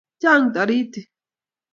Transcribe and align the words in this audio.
chang' 0.21 0.49
toritik 0.55 1.05